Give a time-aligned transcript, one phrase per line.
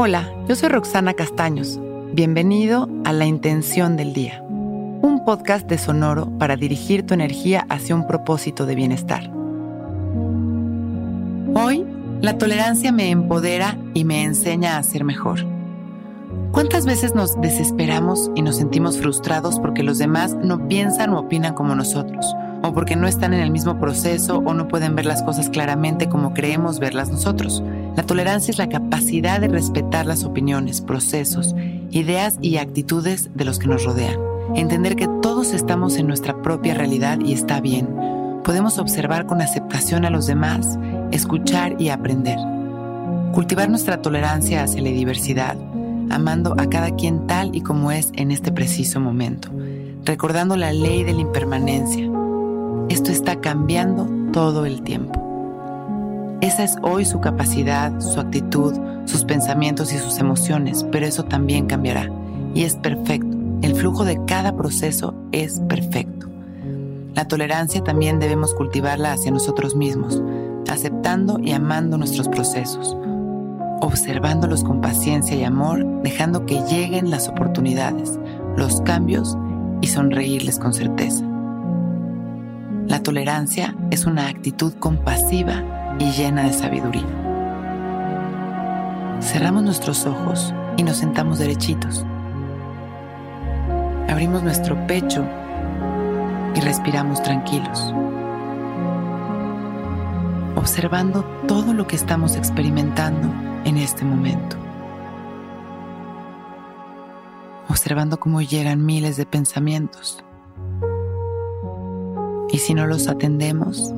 [0.00, 1.80] Hola, yo soy Roxana Castaños.
[2.12, 7.96] Bienvenido a La Intención del Día, un podcast de Sonoro para dirigir tu energía hacia
[7.96, 9.28] un propósito de bienestar.
[11.52, 11.84] Hoy,
[12.20, 15.40] la tolerancia me empodera y me enseña a ser mejor.
[16.52, 21.54] ¿Cuántas veces nos desesperamos y nos sentimos frustrados porque los demás no piensan o opinan
[21.54, 22.24] como nosotros?
[22.62, 26.08] o porque no están en el mismo proceso o no pueden ver las cosas claramente
[26.08, 27.62] como creemos verlas nosotros.
[27.98, 31.56] La tolerancia es la capacidad de respetar las opiniones, procesos,
[31.90, 34.20] ideas y actitudes de los que nos rodean.
[34.54, 37.88] Entender que todos estamos en nuestra propia realidad y está bien.
[38.44, 40.78] Podemos observar con aceptación a los demás,
[41.10, 42.38] escuchar y aprender.
[43.32, 45.56] Cultivar nuestra tolerancia hacia la diversidad,
[46.08, 49.50] amando a cada quien tal y como es en este preciso momento,
[50.04, 52.08] recordando la ley de la impermanencia
[52.88, 55.27] esto está cambiando todo el tiempo.
[56.40, 58.72] Esa es hoy su capacidad, su actitud,
[59.06, 62.12] sus pensamientos y sus emociones, pero eso también cambiará.
[62.54, 63.36] Y es perfecto.
[63.60, 66.28] El flujo de cada proceso es perfecto.
[67.14, 70.22] La tolerancia también debemos cultivarla hacia nosotros mismos,
[70.68, 72.96] aceptando y amando nuestros procesos,
[73.80, 78.20] observándolos con paciencia y amor, dejando que lleguen las oportunidades,
[78.56, 79.36] los cambios
[79.80, 81.24] y sonreírles con certeza.
[82.86, 87.06] La tolerancia es una actitud compasiva y llena de sabiduría.
[89.20, 92.04] Cerramos nuestros ojos y nos sentamos derechitos.
[94.08, 95.24] Abrimos nuestro pecho
[96.54, 97.92] y respiramos tranquilos,
[100.56, 103.28] observando todo lo que estamos experimentando
[103.64, 104.56] en este momento.
[107.68, 110.24] Observando cómo llegan miles de pensamientos
[112.50, 113.92] y si no los atendemos,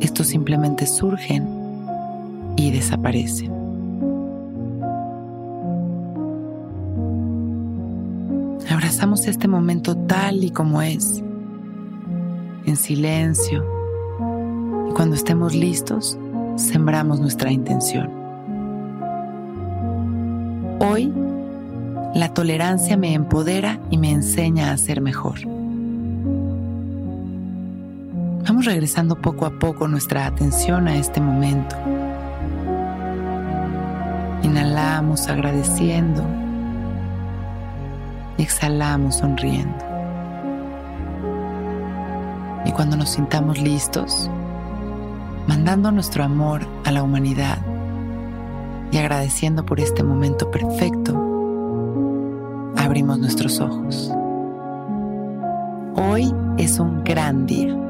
[0.00, 1.46] estos simplemente surgen
[2.56, 3.52] y desaparecen.
[8.70, 11.22] Abrazamos este momento tal y como es,
[12.66, 13.64] en silencio,
[14.88, 16.18] y cuando estemos listos,
[16.56, 18.10] sembramos nuestra intención.
[20.80, 21.12] Hoy,
[22.14, 25.59] la tolerancia me empodera y me enseña a ser mejor.
[28.62, 31.76] Regresando poco a poco nuestra atención a este momento.
[34.42, 36.22] Inhalamos agradeciendo.
[38.36, 39.78] Exhalamos sonriendo.
[42.66, 44.30] Y cuando nos sintamos listos,
[45.46, 47.58] mandando nuestro amor a la humanidad
[48.92, 51.14] y agradeciendo por este momento perfecto,
[52.76, 54.12] abrimos nuestros ojos.
[55.96, 57.89] Hoy es un gran día.